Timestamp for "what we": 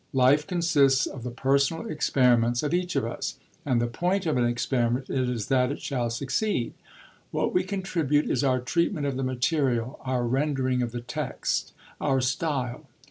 7.29-7.63